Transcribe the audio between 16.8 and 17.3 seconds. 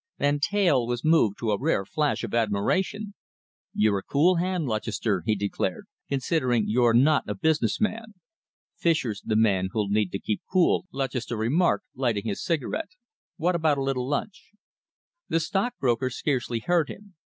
him.